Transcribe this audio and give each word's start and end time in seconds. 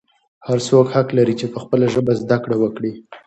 هر 0.47 0.59
څوک 0.67 0.85
حق 0.95 1.07
لري 1.17 1.33
چې 1.39 1.45
په 1.53 1.57
خپله 1.63 1.85
ژبه 1.93 2.13
زده 2.21 2.37
کړه 2.43 2.55
وکړي. 2.59 2.91